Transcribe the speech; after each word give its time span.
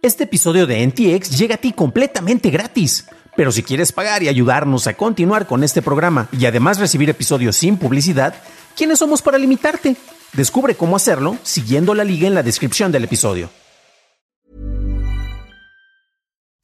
Este 0.00 0.24
episodio 0.24 0.68
de 0.68 0.86
NTX 0.86 1.36
llega 1.36 1.56
a 1.56 1.58
ti 1.58 1.72
completamente 1.72 2.50
gratis. 2.50 3.06
Pero 3.36 3.50
si 3.50 3.64
quieres 3.64 3.90
pagar 3.90 4.22
y 4.22 4.28
ayudarnos 4.28 4.86
a 4.86 4.94
continuar 4.94 5.48
con 5.48 5.64
este 5.64 5.82
programa 5.82 6.28
y 6.30 6.46
además 6.46 6.78
recibir 6.78 7.10
episodios 7.10 7.56
sin 7.56 7.76
publicidad, 7.76 8.34
¿quiénes 8.76 9.00
somos 9.00 9.22
para 9.22 9.38
limitarte? 9.38 9.96
Descubre 10.34 10.76
cómo 10.76 10.94
hacerlo 10.94 11.36
siguiendo 11.42 11.94
la 11.94 12.04
liga 12.04 12.28
en 12.28 12.34
la 12.34 12.44
descripción 12.44 12.92
del 12.92 13.04
episodio. 13.04 13.50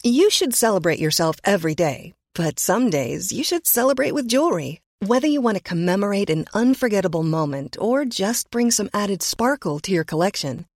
You 0.04 0.28
should 0.30 0.54
celebrate 0.54 1.00
yourself 1.00 1.38
every 1.42 1.74
day, 1.74 2.14
but 2.36 2.60
some 2.60 2.88
days 2.88 3.32
you 3.32 3.42
should 3.42 3.66
celebrate 3.66 4.12
with 4.12 4.28
jewelry. 4.28 4.80
Whether 5.04 5.26
you 5.26 5.42
want 5.42 5.56
to 5.56 5.62
commemorate 5.62 6.30
an 6.30 6.44
unforgettable 6.54 7.24
moment 7.24 7.76
or 7.80 8.04
just 8.04 8.50
bring 8.52 8.70
some 8.70 8.88
added 8.94 9.22
sparkle 9.22 9.80
to 9.80 9.90
your 9.90 10.04
collection, 10.04 10.66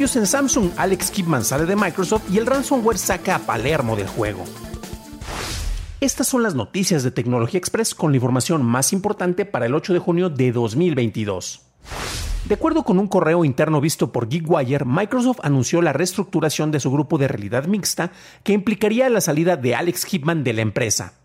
Cambios 0.00 0.16
en 0.16 0.26
Samsung, 0.26 0.70
Alex 0.78 1.10
Kipman 1.10 1.44
sale 1.44 1.66
de 1.66 1.76
Microsoft 1.76 2.22
y 2.32 2.38
el 2.38 2.46
ransomware 2.46 2.96
saca 2.96 3.34
a 3.34 3.38
Palermo 3.40 3.96
del 3.96 4.08
juego. 4.08 4.44
Estas 6.00 6.26
son 6.26 6.42
las 6.42 6.54
noticias 6.54 7.02
de 7.02 7.10
Tecnología 7.10 7.58
Express 7.58 7.94
con 7.94 8.10
la 8.10 8.16
información 8.16 8.64
más 8.64 8.94
importante 8.94 9.44
para 9.44 9.66
el 9.66 9.74
8 9.74 9.92
de 9.92 9.98
junio 9.98 10.30
de 10.30 10.52
2022. 10.52 11.60
De 12.46 12.54
acuerdo 12.54 12.82
con 12.82 12.98
un 12.98 13.08
correo 13.08 13.44
interno 13.44 13.78
visto 13.82 14.10
por 14.10 14.30
GeekWire, 14.30 14.86
Microsoft 14.86 15.40
anunció 15.42 15.82
la 15.82 15.92
reestructuración 15.92 16.70
de 16.70 16.80
su 16.80 16.90
grupo 16.90 17.18
de 17.18 17.28
realidad 17.28 17.66
mixta 17.66 18.10
que 18.42 18.54
implicaría 18.54 19.10
la 19.10 19.20
salida 19.20 19.58
de 19.58 19.74
Alex 19.74 20.06
Kipman 20.06 20.44
de 20.44 20.54
la 20.54 20.62
empresa. 20.62 21.19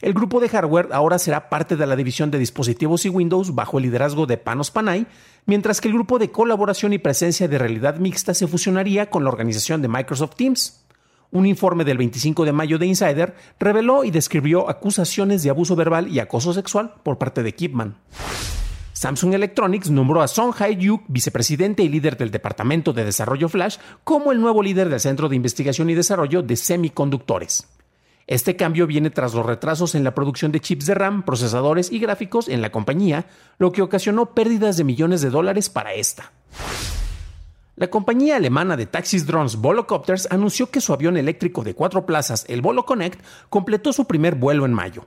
El 0.00 0.14
grupo 0.14 0.38
de 0.38 0.48
hardware 0.48 0.90
ahora 0.92 1.18
será 1.18 1.48
parte 1.48 1.74
de 1.74 1.86
la 1.86 1.96
división 1.96 2.30
de 2.30 2.38
dispositivos 2.38 3.04
y 3.04 3.08
Windows 3.08 3.54
bajo 3.54 3.78
el 3.78 3.84
liderazgo 3.84 4.26
de 4.26 4.36
Panos 4.36 4.70
Panay, 4.70 5.08
mientras 5.44 5.80
que 5.80 5.88
el 5.88 5.94
grupo 5.94 6.20
de 6.20 6.30
colaboración 6.30 6.92
y 6.92 6.98
presencia 6.98 7.48
de 7.48 7.58
realidad 7.58 7.96
mixta 7.96 8.32
se 8.32 8.46
fusionaría 8.46 9.10
con 9.10 9.24
la 9.24 9.30
organización 9.30 9.82
de 9.82 9.88
Microsoft 9.88 10.36
Teams. 10.36 10.84
Un 11.32 11.46
informe 11.46 11.84
del 11.84 11.98
25 11.98 12.44
de 12.44 12.52
mayo 12.52 12.78
de 12.78 12.86
Insider 12.86 13.34
reveló 13.58 14.04
y 14.04 14.12
describió 14.12 14.70
acusaciones 14.70 15.42
de 15.42 15.50
abuso 15.50 15.74
verbal 15.74 16.06
y 16.06 16.20
acoso 16.20 16.52
sexual 16.52 16.94
por 17.02 17.18
parte 17.18 17.42
de 17.42 17.54
Kipman. 17.54 17.96
Samsung 18.92 19.34
Electronics 19.34 19.90
nombró 19.90 20.22
a 20.22 20.28
Song 20.28 20.54
Hae-yuk, 20.58 21.02
vicepresidente 21.08 21.82
y 21.82 21.88
líder 21.88 22.16
del 22.16 22.30
Departamento 22.30 22.92
de 22.92 23.04
Desarrollo 23.04 23.48
Flash, 23.48 23.78
como 24.04 24.32
el 24.32 24.40
nuevo 24.40 24.62
líder 24.62 24.88
del 24.88 25.00
Centro 25.00 25.28
de 25.28 25.36
Investigación 25.36 25.90
y 25.90 25.94
Desarrollo 25.94 26.42
de 26.42 26.56
Semiconductores. 26.56 27.68
Este 28.28 28.56
cambio 28.56 28.86
viene 28.86 29.08
tras 29.08 29.32
los 29.32 29.46
retrasos 29.46 29.94
en 29.94 30.04
la 30.04 30.14
producción 30.14 30.52
de 30.52 30.60
chips 30.60 30.84
de 30.84 30.94
RAM, 30.94 31.22
procesadores 31.22 31.90
y 31.90 31.98
gráficos 31.98 32.46
en 32.48 32.60
la 32.60 32.70
compañía, 32.70 33.24
lo 33.56 33.72
que 33.72 33.80
ocasionó 33.80 34.34
pérdidas 34.34 34.76
de 34.76 34.84
millones 34.84 35.22
de 35.22 35.30
dólares 35.30 35.70
para 35.70 35.94
esta. 35.94 36.30
La 37.76 37.88
compañía 37.88 38.36
alemana 38.36 38.76
de 38.76 38.84
taxis 38.84 39.26
drones 39.26 39.56
Volocopters 39.56 40.28
anunció 40.30 40.70
que 40.70 40.82
su 40.82 40.92
avión 40.92 41.16
eléctrico 41.16 41.64
de 41.64 41.74
cuatro 41.74 42.04
plazas, 42.04 42.44
el 42.48 42.60
Volo 42.60 42.84
Connect, 42.84 43.18
completó 43.48 43.94
su 43.94 44.06
primer 44.06 44.34
vuelo 44.34 44.66
en 44.66 44.74
mayo. 44.74 45.06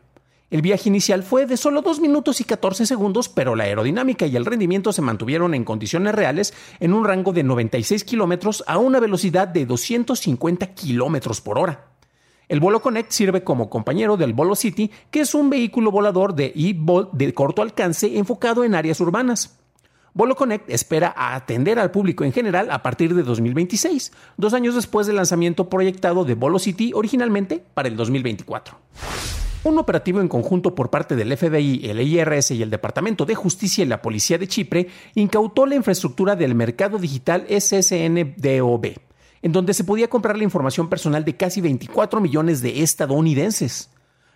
El 0.50 0.64
viaje 0.64 0.90
inicial 0.90 1.22
fue 1.22 1.46
de 1.46 1.58
solo 1.58 1.84
2 1.84 2.00
minutos 2.00 2.42
y 2.42 2.44
14 2.44 2.88
segundos, 2.88 3.30
pero 3.30 3.56
la 3.56 3.66
aerodinámica 3.66 4.26
y 4.26 4.36
el 4.36 4.46
rendimiento 4.48 4.92
se 4.94 5.04
mantuvieron 5.04 5.54
en 5.54 5.64
condiciones 5.64 6.16
reales 6.16 6.56
en 6.80 6.92
un 6.92 7.06
rango 7.06 7.34
de 7.34 7.44
96 7.44 8.04
kilómetros 8.04 8.64
a 8.66 8.80
una 8.80 9.00
velocidad 9.00 9.48
de 9.48 9.68
250 9.68 10.74
kilómetros 10.74 11.40
por 11.40 11.60
hora. 11.60 11.91
El 12.52 12.60
Volo 12.60 12.82
Connect 12.82 13.12
sirve 13.12 13.46
como 13.46 13.70
compañero 13.70 14.18
del 14.18 14.34
Volo 14.34 14.56
City, 14.56 14.92
que 15.10 15.22
es 15.22 15.34
un 15.34 15.50
vehículo 15.50 15.90
volador 15.90 16.36
de 16.36 16.52
e-Volt 16.54 17.14
de 17.14 17.34
corto 17.34 17.62
alcance 17.62 18.18
enfocado 18.18 18.66
en 18.66 18.76
áreas 18.76 19.00
urbanas. 19.00 19.58
Volo 20.14 20.36
Connect 20.36 20.70
espera 20.70 21.14
atender 21.16 21.80
al 21.80 21.92
público 21.92 22.26
en 22.26 22.34
general 22.34 22.70
a 22.70 22.84
partir 22.84 23.16
de 23.16 23.24
2026, 23.24 24.12
dos 24.36 24.54
años 24.54 24.76
después 24.76 25.08
del 25.08 25.16
lanzamiento 25.16 25.70
proyectado 25.70 26.26
de 26.26 26.36
Volo 26.36 26.60
City 26.60 26.92
originalmente 26.94 27.64
para 27.74 27.88
el 27.88 27.96
2024. 27.96 28.78
Un 29.64 29.78
operativo 29.78 30.20
en 30.20 30.28
conjunto 30.28 30.76
por 30.76 30.90
parte 30.90 31.16
del 31.16 31.38
FBI, 31.38 31.90
el 31.90 32.02
IRS 32.02 32.52
y 32.52 32.62
el 32.64 32.70
Departamento 32.70 33.24
de 33.24 33.34
Justicia 33.36 33.86
y 33.86 33.88
la 33.88 34.02
Policía 34.02 34.38
de 34.38 34.50
Chipre 34.50 34.90
incautó 35.16 35.66
la 35.66 35.76
infraestructura 35.76 36.36
del 36.36 36.54
mercado 36.54 36.98
digital 36.98 37.46
SSNDOB 37.48 39.11
en 39.42 39.52
donde 39.52 39.74
se 39.74 39.84
podía 39.84 40.10
comprar 40.10 40.38
la 40.38 40.44
información 40.44 40.90
personal 40.90 41.26
de 41.26 41.36
casi 41.36 41.62
24 41.62 42.22
millones 42.22 42.62
de 42.62 42.82
estadounidenses. 42.84 43.90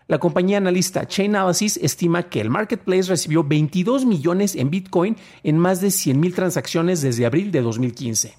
La 0.07 0.19
compañía 0.19 0.57
analista 0.57 1.07
Chainalysis 1.07 1.77
estima 1.77 2.29
que 2.29 2.39
el 2.39 2.49
marketplace 2.49 3.09
recibió 3.09 3.43
22 3.43 4.05
millones 4.05 4.55
en 4.55 4.69
Bitcoin 4.69 5.17
en 5.43 5.57
más 5.57 5.81
de 5.81 5.89
100 5.89 6.19
mil 6.19 6.35
transacciones 6.35 7.01
desde 7.01 7.25
abril 7.25 7.51
de 7.51 7.61
2015. 7.61 8.35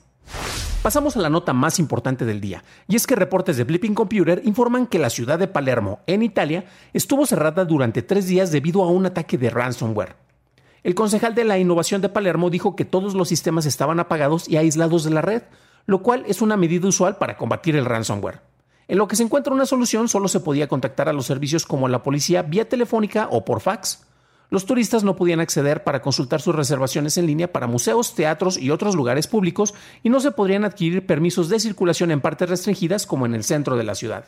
Pasamos 0.82 1.16
a 1.16 1.20
la 1.20 1.30
nota 1.30 1.52
más 1.52 1.80
importante 1.80 2.24
del 2.24 2.40
día, 2.40 2.62
y 2.86 2.94
es 2.94 3.08
que 3.08 3.16
reportes 3.16 3.56
de 3.56 3.64
Blipping 3.64 3.94
Computer 3.94 4.40
informan 4.44 4.86
que 4.86 5.00
la 5.00 5.10
ciudad 5.10 5.36
de 5.36 5.48
Palermo, 5.48 5.98
en 6.06 6.22
Italia, 6.22 6.66
estuvo 6.92 7.26
cerrada 7.26 7.64
durante 7.64 8.02
tres 8.02 8.28
días 8.28 8.52
debido 8.52 8.84
a 8.84 8.88
un 8.88 9.04
ataque 9.04 9.36
de 9.36 9.50
ransomware. 9.50 10.14
El 10.84 10.94
concejal 10.94 11.34
de 11.34 11.42
la 11.42 11.58
innovación 11.58 12.00
de 12.02 12.08
Palermo 12.08 12.50
dijo 12.50 12.76
que 12.76 12.84
todos 12.84 13.14
los 13.14 13.26
sistemas 13.26 13.66
estaban 13.66 13.98
apagados 13.98 14.48
y 14.48 14.56
aislados 14.56 15.02
de 15.02 15.10
la 15.10 15.22
red, 15.22 15.42
lo 15.86 16.02
cual 16.02 16.24
es 16.26 16.42
una 16.42 16.56
medida 16.56 16.88
usual 16.88 17.16
para 17.16 17.36
combatir 17.36 17.76
el 17.76 17.84
ransomware. 17.84 18.40
En 18.88 18.98
lo 18.98 19.08
que 19.08 19.16
se 19.16 19.22
encuentra 19.22 19.52
una 19.52 19.66
solución, 19.66 20.08
solo 20.08 20.28
se 20.28 20.40
podía 20.40 20.68
contactar 20.68 21.08
a 21.08 21.12
los 21.12 21.26
servicios 21.26 21.66
como 21.66 21.88
la 21.88 22.02
policía 22.02 22.42
vía 22.42 22.68
telefónica 22.68 23.28
o 23.30 23.44
por 23.44 23.60
fax. 23.60 24.06
Los 24.48 24.64
turistas 24.64 25.02
no 25.02 25.16
podían 25.16 25.40
acceder 25.40 25.82
para 25.82 26.02
consultar 26.02 26.40
sus 26.40 26.54
reservaciones 26.54 27.18
en 27.18 27.26
línea 27.26 27.52
para 27.52 27.66
museos, 27.66 28.14
teatros 28.14 28.58
y 28.58 28.70
otros 28.70 28.94
lugares 28.94 29.26
públicos 29.26 29.74
y 30.04 30.08
no 30.08 30.20
se 30.20 30.30
podrían 30.30 30.64
adquirir 30.64 31.04
permisos 31.04 31.48
de 31.48 31.58
circulación 31.58 32.12
en 32.12 32.20
partes 32.20 32.48
restringidas 32.48 33.06
como 33.06 33.26
en 33.26 33.34
el 33.34 33.42
centro 33.42 33.76
de 33.76 33.84
la 33.84 33.96
ciudad. 33.96 34.24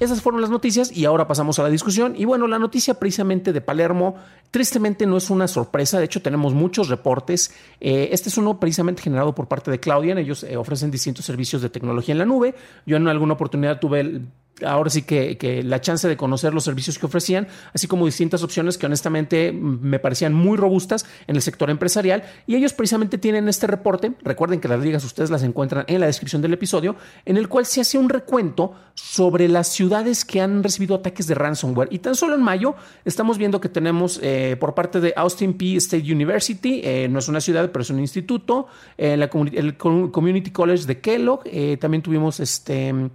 Esas 0.00 0.22
fueron 0.22 0.40
las 0.40 0.48
noticias 0.48 0.90
y 0.90 1.04
ahora 1.04 1.28
pasamos 1.28 1.58
a 1.58 1.62
la 1.62 1.68
discusión. 1.68 2.14
Y 2.16 2.24
bueno, 2.24 2.46
la 2.46 2.58
noticia 2.58 2.94
precisamente 2.94 3.52
de 3.52 3.60
Palermo, 3.60 4.16
tristemente 4.50 5.06
no 5.06 5.18
es 5.18 5.28
una 5.28 5.46
sorpresa, 5.46 5.98
de 5.98 6.06
hecho 6.06 6.22
tenemos 6.22 6.54
muchos 6.54 6.88
reportes. 6.88 7.54
Eh, 7.80 8.08
este 8.10 8.30
es 8.30 8.38
uno 8.38 8.58
precisamente 8.58 9.02
generado 9.02 9.34
por 9.34 9.46
parte 9.46 9.70
de 9.70 9.78
Claudian, 9.78 10.16
ellos 10.16 10.42
eh, 10.42 10.56
ofrecen 10.56 10.90
distintos 10.90 11.26
servicios 11.26 11.60
de 11.60 11.68
tecnología 11.68 12.12
en 12.12 12.18
la 12.18 12.24
nube. 12.24 12.54
Yo 12.86 12.96
en 12.96 13.06
alguna 13.08 13.34
oportunidad 13.34 13.78
tuve 13.78 14.00
el 14.00 14.26
ahora 14.64 14.90
sí 14.90 15.02
que, 15.02 15.62
la 15.64 15.80
chance 15.80 16.08
de 16.08 16.16
conocer 16.16 16.54
los 16.54 16.64
servicios 16.64 16.98
que 16.98 17.06
ofrecían, 17.06 17.48
así 17.72 17.86
como 17.86 18.06
distintas 18.06 18.42
opciones 18.42 18.78
que 18.78 18.86
honestamente 18.86 19.52
me 19.52 19.98
parecían 19.98 20.34
muy 20.34 20.56
robustas 20.56 21.06
en 21.26 21.36
el 21.36 21.42
sector 21.42 21.70
empresarial. 21.70 22.24
Y 22.46 22.56
ellos 22.56 22.72
precisamente 22.72 23.18
tienen 23.18 23.48
este 23.48 23.66
reporte, 23.66 24.12
recuerden 24.22 24.60
que 24.60 24.68
las 24.68 24.80
ligas 24.80 25.04
ustedes 25.04 25.30
las 25.30 25.42
encuentran 25.42 25.84
en 25.88 26.00
la 26.00 26.06
descripción 26.06 26.42
del 26.42 26.52
episodio, 26.52 26.96
en 27.24 27.36
el 27.36 27.48
cual 27.48 27.66
se 27.66 27.80
hace 27.80 27.98
un 27.98 28.08
recuento 28.08 28.74
sobre 28.94 29.48
las 29.48 29.68
ciudades 29.68 30.24
que 30.24 30.40
han 30.40 30.62
recibido 30.62 30.96
ataques 30.96 31.26
de 31.26 31.34
ransomware. 31.34 31.88
Y 31.90 31.98
tan 32.00 32.14
solo 32.14 32.34
en 32.34 32.42
mayo 32.42 32.74
estamos 33.04 33.38
viendo 33.38 33.60
que 33.60 33.68
tenemos 33.68 34.20
eh, 34.22 34.56
por 34.58 34.74
parte 34.74 35.00
de 35.00 35.12
Austin 35.16 35.54
P 35.54 35.76
State 35.76 36.12
University, 36.12 36.80
eh, 36.84 37.08
no 37.10 37.18
es 37.18 37.28
una 37.28 37.40
ciudad, 37.40 37.70
pero 37.72 37.82
es 37.82 37.90
un 37.90 38.00
instituto, 38.00 38.66
eh, 38.98 39.16
la, 39.16 39.30
el 39.52 39.76
Community 39.76 40.50
College 40.50 40.84
de 40.86 41.00
Kellogg, 41.00 41.44
también 41.78 42.02
tuvimos 42.02 42.40
este 42.40 43.10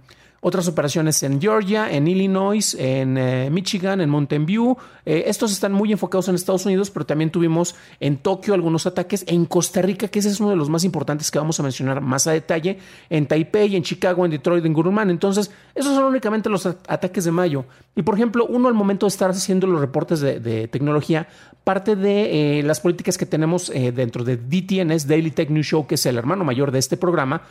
otras 0.46 0.68
operaciones 0.68 1.24
en 1.24 1.40
Georgia, 1.40 1.90
en 1.90 2.06
Illinois, 2.06 2.76
en 2.78 3.18
eh, 3.18 3.50
Michigan, 3.50 4.00
en 4.00 4.08
Mountain 4.08 4.46
View. 4.46 4.76
Eh, 5.04 5.24
estos 5.26 5.50
están 5.50 5.72
muy 5.72 5.90
enfocados 5.90 6.28
en 6.28 6.36
Estados 6.36 6.64
Unidos, 6.66 6.88
pero 6.88 7.04
también 7.04 7.32
tuvimos 7.32 7.74
en 7.98 8.18
Tokio 8.18 8.54
algunos 8.54 8.86
ataques, 8.86 9.24
en 9.26 9.46
Costa 9.46 9.82
Rica, 9.82 10.06
que 10.06 10.20
ese 10.20 10.28
es 10.28 10.38
uno 10.38 10.50
de 10.50 10.54
los 10.54 10.70
más 10.70 10.84
importantes 10.84 11.32
que 11.32 11.40
vamos 11.40 11.58
a 11.58 11.64
mencionar 11.64 12.00
más 12.00 12.28
a 12.28 12.30
detalle, 12.30 12.78
en 13.10 13.26
Taipei, 13.26 13.74
en 13.74 13.82
Chicago, 13.82 14.24
en 14.24 14.30
Detroit, 14.30 14.64
en 14.64 14.72
Gurman. 14.72 15.10
Entonces, 15.10 15.50
esos 15.74 15.96
son 15.96 16.04
únicamente 16.04 16.48
los 16.48 16.64
ataques 16.64 17.24
de 17.24 17.32
mayo. 17.32 17.64
Y 17.96 18.02
por 18.02 18.14
ejemplo, 18.14 18.46
uno 18.46 18.68
al 18.68 18.74
momento 18.74 19.06
de 19.06 19.08
estar 19.08 19.30
haciendo 19.30 19.66
los 19.66 19.80
reportes 19.80 20.20
de, 20.20 20.68
tecnología, 20.68 21.26
parte 21.64 21.96
de 21.96 22.60
eh, 22.60 22.62
las 22.62 22.78
políticas 22.78 23.18
que 23.18 23.26
tenemos 23.26 23.72
dentro 23.74 24.22
de 24.22 24.36
DTNS, 24.36 25.08
Daily 25.08 25.32
Tech 25.32 25.50
News 25.50 25.66
Show, 25.66 25.88
que 25.88 25.96
es 25.96 26.06
el 26.06 26.16
hermano 26.18 26.44
mayor 26.44 26.70
de 26.70 26.78
este 26.78 26.96
programa, 26.96 27.42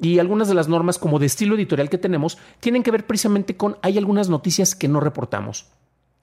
y 0.00 0.18
algunas 0.18 0.48
de 0.48 0.54
las 0.54 0.68
normas 0.68 0.98
como 0.98 1.18
de 1.18 1.26
estilo 1.26 1.54
editorial 1.54 1.90
que 1.90 1.98
tenemos 1.98 2.38
tienen 2.60 2.82
que 2.82 2.90
ver 2.90 3.06
precisamente 3.06 3.56
con 3.56 3.76
hay 3.82 3.98
algunas 3.98 4.28
noticias 4.28 4.74
que 4.74 4.88
no 4.88 5.00
reportamos. 5.00 5.66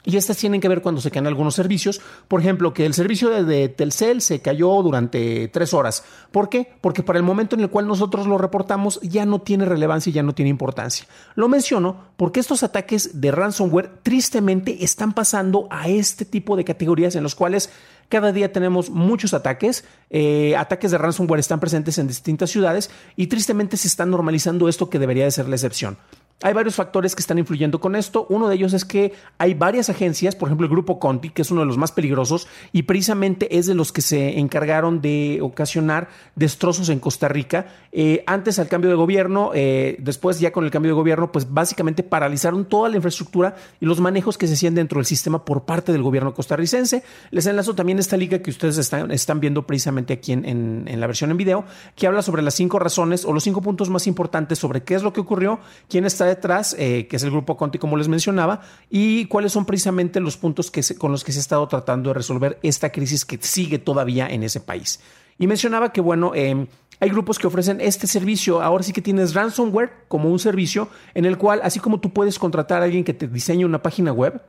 Y 0.09 0.17
estas 0.17 0.37
tienen 0.37 0.59
que 0.59 0.67
ver 0.67 0.81
cuando 0.81 1.01
se 1.01 1.11
caen 1.11 1.27
algunos 1.27 1.53
servicios. 1.53 2.01
Por 2.27 2.41
ejemplo, 2.41 2.73
que 2.73 2.87
el 2.87 2.95
servicio 2.95 3.29
de, 3.29 3.69
Telcel 3.69 4.21
se 4.21 4.41
cayó 4.41 4.81
durante 4.81 5.47
tres 5.49 5.71
horas. 5.71 6.03
¿Por 6.31 6.49
qué? 6.49 6.73
Porque 6.81 7.03
para 7.03 7.19
el 7.19 7.23
momento 7.23 7.55
en 7.55 7.61
el 7.61 7.69
cual 7.69 7.87
nosotros 7.87 8.25
lo 8.25 8.39
reportamos 8.39 8.99
ya 9.01 9.27
no 9.27 9.39
tiene 9.39 9.65
relevancia 9.65 10.09
y 10.09 10.13
ya 10.13 10.23
no 10.23 10.33
tiene 10.33 10.49
importancia. 10.49 11.05
Lo 11.35 11.47
menciono 11.47 12.09
porque 12.17 12.39
estos 12.39 12.63
ataques 12.63 13.21
de 13.21 13.29
ransomware 13.31 13.99
tristemente 14.01 14.83
están 14.83 15.13
pasando 15.13 15.67
a 15.69 15.87
este 15.89 16.25
tipo 16.25 16.57
de 16.57 16.65
categorías 16.65 17.15
en 17.15 17.21
los 17.21 17.35
cuales 17.35 17.69
cada 18.09 18.31
día 18.31 18.51
tenemos 18.51 18.89
muchos 18.89 19.35
ataques. 19.35 19.85
Eh, 20.09 20.55
ataques 20.57 20.89
de 20.89 20.97
ransomware 20.97 21.39
están 21.39 21.59
presentes 21.59 21.99
en 21.99 22.07
distintas 22.07 22.49
ciudades 22.49 22.89
y 23.15 23.27
tristemente 23.27 23.77
se 23.77 23.87
está 23.87 24.07
normalizando 24.07 24.67
esto 24.67 24.89
que 24.89 24.97
debería 24.97 25.25
de 25.25 25.31
ser 25.31 25.47
la 25.47 25.55
excepción. 25.55 25.97
Hay 26.41 26.53
varios 26.53 26.75
factores 26.75 27.15
que 27.15 27.19
están 27.19 27.37
influyendo 27.37 27.81
con 27.81 27.97
esto. 27.97 28.25
Uno 28.29 28.47
de 28.47 28.55
ellos 28.55 28.71
es 28.71 28.85
que 28.85 29.11
hay 29.37 29.55
varias 29.55 29.89
agencias, 29.89 30.37
por 30.37 30.47
ejemplo 30.47 30.65
el 30.65 30.71
Grupo 30.71 30.97
Conti, 30.97 31.31
que 31.31 31.41
es 31.41 31.51
uno 31.51 31.61
de 31.61 31.67
los 31.67 31.77
más 31.77 31.91
peligrosos 31.91 32.47
y 32.71 32.83
precisamente 32.83 33.57
es 33.57 33.65
de 33.65 33.75
los 33.75 33.91
que 33.91 34.01
se 34.01 34.39
encargaron 34.39 35.01
de 35.01 35.39
ocasionar 35.41 36.07
destrozos 36.35 36.87
en 36.87 36.99
Costa 36.99 37.27
Rica. 37.27 37.67
Eh, 37.91 38.23
antes 38.25 38.57
al 38.57 38.69
cambio 38.69 38.89
de 38.89 38.95
gobierno, 38.95 39.51
eh, 39.53 39.97
después 39.99 40.39
ya 40.39 40.53
con 40.53 40.63
el 40.63 40.71
cambio 40.71 40.91
de 40.91 40.95
gobierno, 40.95 41.29
pues 41.29 41.51
básicamente 41.53 42.03
paralizaron 42.03 42.63
toda 42.63 42.87
la 42.87 42.95
infraestructura 42.95 43.57
y 43.81 43.85
los 43.85 43.99
manejos 43.99 44.37
que 44.37 44.47
se 44.47 44.53
hacían 44.53 44.75
dentro 44.75 44.99
del 44.99 45.05
sistema 45.05 45.43
por 45.43 45.65
parte 45.65 45.91
del 45.91 46.03
gobierno 46.03 46.33
costarricense. 46.33 47.03
Les 47.31 47.47
enlazo 47.47 47.75
también 47.75 47.99
esta 47.99 48.15
liga 48.15 48.39
que 48.39 48.51
ustedes 48.51 48.77
están, 48.77 49.39
viendo 49.41 49.67
precisamente 49.67 50.13
aquí 50.13 50.31
en, 50.31 50.45
en 50.45 50.99
la 51.01 51.07
versión 51.07 51.31
en 51.31 51.37
video, 51.37 51.65
que 51.97 52.07
habla 52.07 52.21
sobre 52.21 52.43
las 52.43 52.53
cinco 52.53 52.79
razones 52.79 53.25
o 53.25 53.33
los 53.33 53.43
cinco 53.43 53.61
puntos 53.61 53.89
más 53.89 54.07
importantes 54.07 54.57
sobre 54.57 54.83
qué 54.83 54.95
es 54.95 55.03
lo 55.03 55.11
que 55.11 55.19
ocurrió, 55.19 55.59
quién 55.89 56.05
está 56.05 56.28
detrás, 56.29 56.75
eh, 56.79 57.07
que 57.07 57.17
es 57.17 57.23
el 57.23 57.31
grupo 57.31 57.57
Conti, 57.57 57.77
como 57.77 57.97
les 57.97 58.07
mencionaba, 58.07 58.61
y 58.89 59.25
cuáles 59.25 59.51
son 59.51 59.65
precisamente 59.65 60.19
los 60.19 60.37
puntos 60.37 60.71
que 60.71 60.81
con 60.97 61.11
los 61.11 61.23
que 61.23 61.31
se 61.31 61.39
ha 61.39 61.41
estado 61.41 61.67
tratando 61.67 62.09
de 62.09 62.13
resolver 62.13 62.59
esta 62.63 62.91
crisis 62.91 63.25
que 63.25 63.37
sigue 63.41 63.79
todavía 63.79 64.27
en 64.27 64.43
ese 64.43 64.59
país. 64.59 64.99
Y 65.37 65.47
mencionaba 65.47 65.91
que, 65.91 66.01
bueno, 66.01 66.33
em, 66.35 66.67
hay 66.99 67.09
grupos 67.09 67.39
que 67.39 67.47
ofrecen 67.47 67.79
este 67.81 68.07
servicio. 68.07 68.61
Ahora 68.61 68.83
sí 68.83 68.91
que 68.91 69.01
tienes 69.01 69.33
ransomware 69.33 70.05
como 70.07 70.29
un 70.29 70.39
servicio 70.39 70.89
en 71.13 71.25
el 71.25 71.37
cual, 71.37 71.61
así 71.63 71.79
como 71.79 71.99
tú 71.99 72.11
puedes 72.11 72.37
contratar 72.37 72.81
a 72.81 72.85
alguien 72.85 73.03
que 73.03 73.13
te 73.13 73.27
diseñe 73.27 73.65
una 73.65 73.81
página 73.81 74.11
web, 74.11 74.41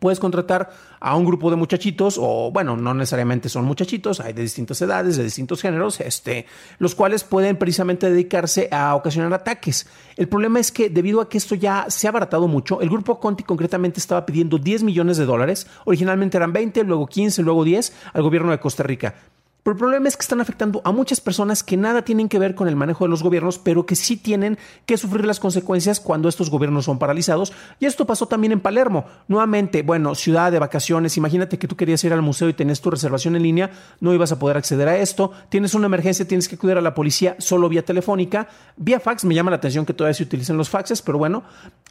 Puedes 0.00 0.20
contratar 0.20 0.70
a 1.00 1.16
un 1.16 1.24
grupo 1.24 1.50
de 1.50 1.56
muchachitos, 1.56 2.18
o 2.20 2.50
bueno, 2.52 2.76
no 2.76 2.94
necesariamente 2.94 3.48
son 3.48 3.64
muchachitos, 3.64 4.20
hay 4.20 4.32
de 4.32 4.42
distintas 4.42 4.80
edades, 4.82 5.16
de 5.16 5.24
distintos 5.24 5.60
géneros, 5.62 6.00
este, 6.00 6.46
los 6.78 6.94
cuales 6.94 7.24
pueden 7.24 7.56
precisamente 7.56 8.10
dedicarse 8.10 8.68
a 8.70 8.94
ocasionar 8.94 9.32
ataques. 9.34 9.86
El 10.16 10.28
problema 10.28 10.60
es 10.60 10.72
que 10.72 10.90
debido 10.90 11.20
a 11.20 11.28
que 11.28 11.38
esto 11.38 11.54
ya 11.54 11.86
se 11.88 12.06
ha 12.06 12.10
abaratado 12.10 12.48
mucho, 12.48 12.80
el 12.80 12.88
grupo 12.88 13.18
Conti 13.20 13.42
concretamente 13.42 14.00
estaba 14.00 14.26
pidiendo 14.26 14.58
10 14.58 14.82
millones 14.82 15.16
de 15.16 15.24
dólares, 15.24 15.66
originalmente 15.84 16.36
eran 16.36 16.52
20, 16.52 16.84
luego 16.84 17.06
15, 17.06 17.42
luego 17.42 17.64
10 17.64 17.92
al 18.12 18.22
gobierno 18.22 18.50
de 18.50 18.60
Costa 18.60 18.82
Rica. 18.82 19.14
Pero 19.62 19.74
el 19.74 19.78
problema 19.78 20.08
es 20.08 20.16
que 20.16 20.22
están 20.22 20.40
afectando 20.40 20.82
a 20.84 20.90
muchas 20.90 21.20
personas 21.20 21.62
que 21.62 21.76
nada 21.76 22.02
tienen 22.02 22.28
que 22.28 22.40
ver 22.40 22.56
con 22.56 22.66
el 22.66 22.74
manejo 22.74 23.04
de 23.04 23.10
los 23.10 23.22
gobiernos, 23.22 23.58
pero 23.58 23.86
que 23.86 23.94
sí 23.94 24.16
tienen 24.16 24.58
que 24.86 24.96
sufrir 24.96 25.24
las 25.24 25.38
consecuencias 25.38 26.00
cuando 26.00 26.28
estos 26.28 26.50
gobiernos 26.50 26.86
son 26.86 26.98
paralizados. 26.98 27.52
Y 27.78 27.86
esto 27.86 28.04
pasó 28.04 28.26
también 28.26 28.52
en 28.52 28.60
Palermo. 28.60 29.04
Nuevamente, 29.28 29.82
bueno, 29.82 30.16
ciudad 30.16 30.50
de 30.50 30.58
vacaciones. 30.58 31.16
Imagínate 31.16 31.58
que 31.58 31.68
tú 31.68 31.76
querías 31.76 32.02
ir 32.02 32.12
al 32.12 32.22
museo 32.22 32.48
y 32.48 32.54
tenías 32.54 32.80
tu 32.80 32.90
reservación 32.90 33.36
en 33.36 33.44
línea, 33.44 33.70
no 34.00 34.12
ibas 34.12 34.32
a 34.32 34.38
poder 34.38 34.56
acceder 34.56 34.88
a 34.88 34.98
esto. 34.98 35.30
Tienes 35.48 35.74
una 35.74 35.86
emergencia, 35.86 36.26
tienes 36.26 36.48
que 36.48 36.56
acudir 36.56 36.76
a 36.76 36.80
la 36.80 36.94
policía 36.94 37.36
solo 37.38 37.68
vía 37.68 37.84
telefónica. 37.84 38.48
Vía 38.76 38.98
fax, 38.98 39.24
me 39.24 39.34
llama 39.34 39.52
la 39.52 39.58
atención 39.58 39.86
que 39.86 39.94
todavía 39.94 40.14
se 40.14 40.24
utilicen 40.24 40.56
los 40.56 40.70
faxes, 40.70 41.02
pero 41.02 41.18
bueno. 41.18 41.44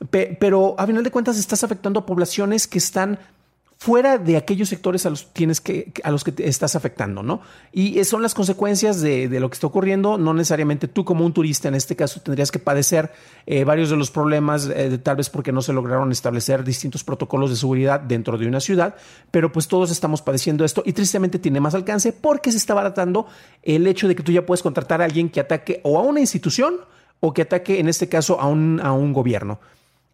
pero 0.09 0.75
a 0.77 0.85
final 0.85 1.03
de 1.05 1.11
cuentas 1.11 1.37
estás 1.39 1.63
afectando 1.63 2.01
a 2.01 2.05
poblaciones 2.05 2.67
que 2.67 2.79
están 2.79 3.17
fuera 3.81 4.19
de 4.19 4.37
aquellos 4.37 4.69
sectores 4.69 5.07
a 5.07 5.09
los, 5.09 5.33
tienes 5.33 5.59
que, 5.59 5.91
a 6.03 6.11
los 6.11 6.23
que 6.23 6.31
te 6.31 6.47
estás 6.47 6.75
afectando, 6.75 7.23
¿no? 7.23 7.41
Y 7.71 8.03
son 8.03 8.21
las 8.21 8.35
consecuencias 8.35 9.01
de, 9.01 9.27
lo 9.39 9.49
que 9.49 9.55
está 9.55 9.65
ocurriendo. 9.65 10.19
No 10.19 10.35
necesariamente 10.35 10.87
tú 10.87 11.03
como 11.03 11.25
un 11.25 11.33
turista 11.33 11.67
en 11.67 11.73
este 11.73 11.95
caso 11.95 12.21
tendrías 12.21 12.51
que 12.51 12.59
padecer 12.59 13.11
eh, 13.47 13.63
varios 13.63 13.89
de 13.89 13.95
los 13.95 14.11
problemas, 14.11 14.69
eh, 14.71 14.99
tal 14.99 15.15
vez 15.15 15.31
porque 15.31 15.51
no 15.51 15.63
se 15.63 15.73
lograron 15.73 16.11
establecer 16.11 16.63
distintos 16.63 17.03
protocolos 17.03 17.49
de 17.49 17.55
seguridad 17.55 17.99
dentro 17.99 18.37
de 18.37 18.45
una 18.45 18.59
ciudad, 18.59 18.93
pero 19.31 19.51
pues 19.51 19.67
todos 19.67 19.89
estamos 19.89 20.21
padeciendo 20.21 20.63
esto 20.63 20.83
y 20.85 20.93
tristemente 20.93 21.39
tiene 21.39 21.59
más 21.59 21.73
alcance 21.73 22.13
porque 22.13 22.51
se 22.51 22.59
está 22.59 22.75
baratando 22.75 23.25
el 23.63 23.87
hecho 23.87 24.07
de 24.07 24.15
que 24.15 24.21
tú 24.21 24.31
ya 24.31 24.45
puedes 24.45 24.61
contratar 24.61 25.01
a 25.01 25.05
alguien 25.05 25.27
que 25.27 25.39
ataque 25.39 25.81
o 25.83 25.97
a 25.97 26.03
una 26.03 26.19
institución 26.19 26.75
o 27.19 27.33
que 27.33 27.41
ataque 27.41 27.79
en 27.79 27.89
este 27.89 28.07
caso 28.07 28.39
a 28.39 28.45
un, 28.45 28.79
a 28.79 28.91
un 28.91 29.11
gobierno. 29.11 29.59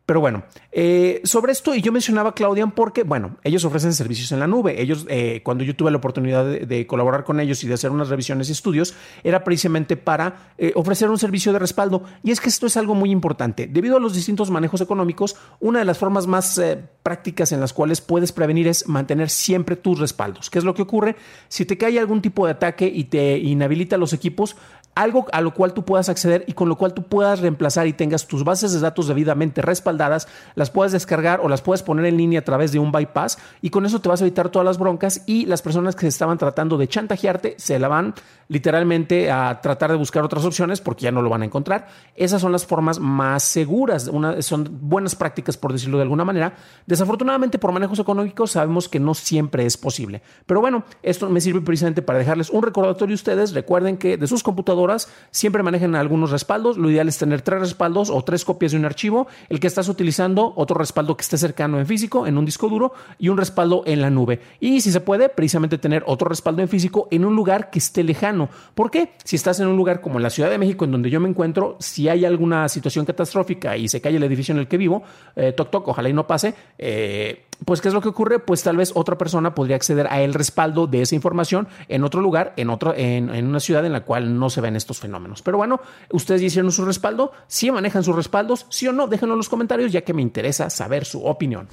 Pero 0.07 0.21
bueno, 0.21 0.43
eh, 0.71 1.19
sobre 1.25 1.51
esto, 1.51 1.75
y 1.75 1.81
yo 1.81 1.91
mencionaba 1.91 2.33
Claudian 2.33 2.71
porque, 2.71 3.03
bueno, 3.03 3.35
ellos 3.43 3.65
ofrecen 3.65 3.93
servicios 3.93 4.31
en 4.31 4.39
la 4.39 4.47
nube. 4.47 4.81
Ellos, 4.81 5.05
eh, 5.09 5.41
cuando 5.43 5.65
yo 5.65 5.75
tuve 5.75 5.91
la 5.91 5.97
oportunidad 5.97 6.45
de, 6.45 6.87
colaborar 6.87 7.25
con 7.25 7.41
ellos 7.41 7.61
y 7.65 7.67
de 7.67 7.73
hacer 7.73 7.91
unas 7.91 8.07
revisiones 8.07 8.47
y 8.47 8.53
estudios, 8.53 8.93
era 9.25 9.43
precisamente 9.43 9.97
para 9.97 10.53
eh, 10.57 10.71
ofrecer 10.75 11.09
un 11.09 11.19
servicio 11.19 11.51
de 11.51 11.59
respaldo. 11.59 12.03
Y 12.23 12.31
es 12.31 12.39
que 12.39 12.47
esto 12.47 12.67
es 12.67 12.77
algo 12.77 12.95
muy 12.95 13.11
importante. 13.11 13.67
Debido 13.67 13.97
a 13.97 13.99
los 13.99 14.13
distintos 14.13 14.49
manejos 14.49 14.79
económicos, 14.79 15.35
una 15.59 15.79
de 15.79 15.85
las 15.85 15.97
formas 15.97 16.25
más 16.25 16.57
prácticas 17.03 17.51
en 17.51 17.59
las 17.59 17.73
cuales 17.73 17.99
puedes 17.99 18.31
prevenir 18.31 18.69
es 18.69 18.87
mantener 18.87 19.29
siempre 19.29 19.75
tus 19.75 19.99
respaldos. 19.99 20.49
¿Qué 20.49 20.59
es 20.59 20.63
lo 20.63 20.73
que 20.73 20.83
ocurre? 20.83 21.17
Si 21.49 21.65
te 21.65 21.77
cae 21.77 21.99
algún 21.99 22.21
tipo 22.21 22.45
de 22.45 22.53
ataque 22.53 22.87
y 22.87 23.05
te 23.05 23.37
inhabilita 23.39 23.97
los 23.97 24.13
equipos, 24.13 24.55
algo 24.97 25.27
a 25.31 25.41
lo 25.41 25.53
cual 25.53 25.73
tú 25.73 25.85
puedas 25.85 26.09
acceder 26.09 26.43
y 26.47 26.53
con 26.53 26.69
lo 26.69 26.75
cual 26.75 26.93
tú 26.93 27.03
puedas 27.03 27.39
reemplazar 27.39 27.85
y 27.85 27.93
tengas 27.93 28.27
tus 28.27 28.43
bases 28.43 28.73
de 28.73 28.79
datos 28.79 29.07
debidamente 29.07 29.61
respaldadas, 29.61 30.27
las 30.55 30.71
puedes 30.71 30.91
descargar 30.91 31.39
o 31.41 31.49
las 31.49 31.61
puedes 31.61 31.83
poner 31.83 32.05
en 32.05 32.17
línea 32.17 32.39
a 32.39 32.43
través 32.43 32.71
de 32.71 32.79
un 32.79 32.91
bypass 32.91 33.37
y 33.61 33.69
con 33.69 33.85
eso 33.85 34.01
te 34.01 34.09
vas 34.09 34.21
a 34.21 34.25
evitar 34.25 34.49
todas 34.49 34.65
las 34.65 34.79
broncas 34.79 35.21
y 35.27 35.45
las 35.45 35.61
personas 35.61 35.95
que 35.95 36.01
se 36.01 36.07
estaban 36.07 36.39
tratando 36.39 36.77
de 36.77 36.87
chantajearte 36.87 37.55
se 37.59 37.77
la 37.77 37.87
van 37.87 38.15
literalmente 38.47 39.29
a 39.29 39.59
tratar 39.61 39.91
de 39.91 39.97
buscar 39.97 40.23
otras 40.23 40.45
opciones 40.45 40.81
porque 40.81 41.03
ya 41.03 41.11
no 41.11 41.21
lo 41.21 41.29
van 41.29 41.43
a 41.43 41.45
encontrar. 41.45 41.87
Esas 42.15 42.41
son 42.41 42.51
las 42.51 42.65
formas 42.65 42.99
más 42.99 43.43
seguras, 43.43 44.09
son 44.39 44.79
buenas 44.81 45.15
prácticas 45.15 45.57
por 45.57 45.73
decirlo 45.73 45.97
de 45.97 46.03
alguna 46.03 46.25
manera. 46.25 46.53
Desafortunadamente 46.87 47.59
por 47.59 47.71
manejos 47.71 47.99
económicos 47.99 48.51
sabemos 48.51 48.89
que 48.89 48.99
no 48.99 49.13
siempre 49.13 49.65
es 49.65 49.77
posible. 49.77 50.23
Pero 50.47 50.59
bueno, 50.59 50.85
esto 51.03 51.29
me 51.29 51.41
sirve 51.41 51.61
precisamente 51.61 52.01
para 52.01 52.17
dejarles 52.17 52.49
un 52.49 52.63
recordatorio 52.63 53.13
a 53.13 53.15
ustedes. 53.15 53.53
Recuerden 53.53 53.97
que 53.97 54.17
de 54.17 54.25
sus 54.25 54.41
computadoras 54.41 54.86
siempre 55.31 55.63
manejen 55.63 55.95
algunos 55.95 56.31
respaldos. 56.31 56.77
Lo 56.77 56.89
ideal 56.89 57.07
es 57.07 57.17
tener 57.17 57.41
tres 57.41 57.59
respaldos 57.59 58.09
o 58.09 58.21
tres 58.23 58.45
copias 58.45 58.71
de 58.71 58.77
un 58.77 58.85
archivo. 58.85 59.27
El 59.49 59.59
que 59.59 59.67
estás 59.67 59.89
utilizando, 59.89 60.53
otro 60.55 60.77
respaldo 60.77 61.15
que 61.17 61.21
esté 61.21 61.37
cercano 61.37 61.79
en 61.79 61.85
físico, 61.85 62.27
en 62.27 62.37
un 62.37 62.45
disco 62.45 62.69
duro, 62.69 62.93
y 63.19 63.29
un 63.29 63.37
respaldo 63.37 63.83
en 63.85 64.01
la 64.01 64.09
nube. 64.09 64.39
Y 64.59 64.81
si 64.81 64.91
se 64.91 65.01
puede, 65.01 65.29
precisamente 65.29 65.77
tener 65.77 66.03
otro 66.05 66.29
respaldo 66.29 66.61
en 66.61 66.69
físico 66.69 67.07
en 67.11 67.25
un 67.25 67.35
lugar 67.35 67.69
que 67.69 67.79
esté 67.79 68.03
lejano. 68.03 68.49
¿Por 68.75 68.91
qué? 68.91 69.13
Si 69.23 69.35
estás 69.35 69.59
en 69.59 69.67
un 69.67 69.77
lugar 69.77 70.01
como 70.01 70.19
la 70.19 70.29
Ciudad 70.29 70.49
de 70.49 70.57
México, 70.57 70.85
en 70.85 70.91
donde 70.91 71.09
yo 71.09 71.19
me 71.19 71.29
encuentro, 71.29 71.77
si 71.79 72.09
hay 72.09 72.25
alguna 72.25 72.69
situación 72.69 73.05
catastrófica 73.05 73.77
y 73.77 73.87
se 73.87 74.01
cae 74.01 74.15
el 74.15 74.23
edificio 74.23 74.53
en 74.53 74.59
el 74.59 74.67
que 74.67 74.77
vivo, 74.77 75.03
eh, 75.35 75.53
toc 75.53 75.71
toc, 75.71 75.87
ojalá 75.87 76.09
y 76.09 76.13
no 76.13 76.27
pase, 76.27 76.53
eh, 76.77 77.46
pues 77.65 77.81
¿qué 77.81 77.87
es 77.87 77.93
lo 77.93 78.01
que 78.01 78.09
ocurre? 78.09 78.39
Pues 78.39 78.63
tal 78.63 78.77
vez 78.77 78.91
otra 78.95 79.17
persona 79.17 79.55
podría 79.55 79.75
acceder 79.75 80.07
a 80.07 80.21
el 80.21 80.33
respaldo 80.33 80.87
de 80.87 81.01
esa 81.01 81.15
información 81.15 81.67
en 81.89 82.03
otro 82.03 82.21
lugar, 82.21 82.53
en, 82.57 82.69
otro, 82.69 82.93
en, 82.95 83.33
en 83.33 83.47
una 83.47 83.59
ciudad 83.59 83.85
en 83.85 83.93
la 83.93 84.01
cual 84.01 84.37
no 84.37 84.49
se 84.49 84.61
ven 84.61 84.75
estos 84.75 84.99
fenómenos. 84.99 85.41
Pero 85.41 85.57
bueno, 85.57 85.81
ustedes 86.11 86.41
hicieron 86.41 86.71
su 86.71 86.85
respaldo, 86.85 87.31
si 87.47 87.71
manejan 87.71 88.03
sus 88.03 88.15
respaldos, 88.15 88.67
sí 88.69 88.87
o 88.87 88.93
no, 88.93 89.07
déjenlo 89.07 89.33
en 89.33 89.37
los 89.37 89.49
comentarios 89.49 89.91
ya 89.91 90.01
que 90.01 90.13
me 90.13 90.21
interesa 90.21 90.69
saber 90.69 91.05
su 91.05 91.25
opinión. 91.25 91.67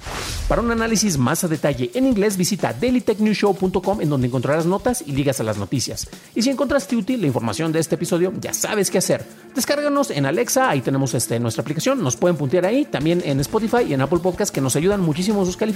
Para 0.47 0.61
un 0.61 0.71
análisis 0.71 1.17
más 1.17 1.43
a 1.43 1.47
detalle 1.47 1.91
en 1.93 2.07
inglés, 2.07 2.35
visita 2.35 2.73
dailytechnewshow.com 2.73 4.01
en 4.01 4.09
donde 4.09 4.27
encontrarás 4.27 4.65
notas 4.65 5.03
y 5.05 5.11
ligas 5.11 5.39
a 5.39 5.43
las 5.43 5.57
noticias. 5.57 6.09
Y 6.33 6.41
si 6.41 6.49
encontraste 6.49 6.95
útil 6.95 7.21
la 7.21 7.27
información 7.27 7.71
de 7.71 7.79
este 7.79 7.95
episodio, 7.95 8.33
ya 8.41 8.53
sabes 8.53 8.89
qué 8.89 8.97
hacer. 8.97 9.25
Descárganos 9.53 10.09
en 10.11 10.25
Alexa, 10.25 10.69
ahí 10.69 10.81
tenemos 10.81 11.13
este, 11.13 11.39
nuestra 11.39 11.61
aplicación, 11.61 12.03
nos 12.03 12.17
pueden 12.17 12.37
puntear 12.37 12.65
ahí, 12.65 12.85
también 12.85 13.21
en 13.23 13.39
Spotify 13.39 13.83
y 13.87 13.93
en 13.93 14.01
Apple 14.01 14.19
Podcast 14.19 14.53
que 14.53 14.61
nos 14.61 14.75
ayudan 14.75 15.01
muchísimo 15.01 15.45
sus 15.45 15.55
calificaciones 15.55 15.74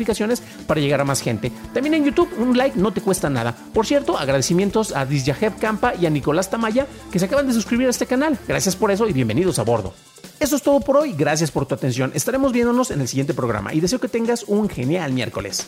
para 0.68 0.82
llegar 0.82 1.02
a 1.02 1.06
más 1.06 1.22
gente. 1.22 1.52
También 1.74 1.94
en 1.94 2.06
YouTube, 2.06 2.30
un 2.38 2.58
like 2.58 2.78
no 2.78 2.92
te 2.92 3.02
cuesta 3.02 3.30
nada. 3.30 3.56
Por 3.74 3.86
cierto, 3.86 4.18
agradecimientos 4.18 4.96
a 4.96 5.06
Disjaheb 5.06 5.58
Campa 5.60 5.96
y 5.96 6.06
a 6.06 6.10
Nicolás 6.10 6.50
Tamaya 6.50 6.88
que 7.12 7.20
se 7.20 7.26
acaban 7.26 7.48
de 7.48 7.54
suscribir 7.54 7.88
a 7.88 7.92
este 7.92 8.06
canal. 8.06 8.38
Gracias 8.48 8.76
por 8.76 8.92
eso 8.92 9.08
y 9.08 9.14
bienvenidos 9.14 9.60
a 9.60 9.64
bordo. 9.64 9.94
Eso 10.40 10.56
es 10.56 10.62
todo 10.62 10.80
por 10.80 10.96
hoy, 10.96 11.14
gracias 11.14 11.52
por 11.52 11.66
tu 11.66 11.76
atención. 11.76 12.12
Estaremos 12.14 12.54
viéndonos 12.54 12.92
en 12.92 13.02
el 13.02 13.08
siguiente 13.08 13.34
programa 13.34 13.74
y 13.74 13.82
deseo 13.82 14.00
que 14.00 14.08
tengas 14.08 14.44
un 14.44 14.70
genial 14.70 15.12
miércoles. 15.12 15.68